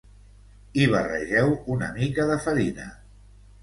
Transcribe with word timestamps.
hi 0.79 0.87
barregeu 0.95 1.53
una 1.77 1.93
mica 2.01 2.29
de 2.35 2.43
farina 2.49 2.93